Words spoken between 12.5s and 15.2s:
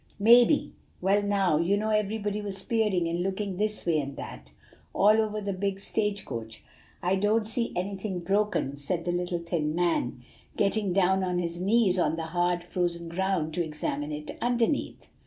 frozen ground to examine it underneath.